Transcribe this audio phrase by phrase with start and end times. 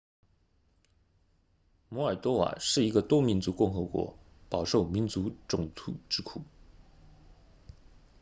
[1.89, 4.17] 摩尔多瓦是一个多民族共和国
[4.49, 6.41] 饱受民族冲突之苦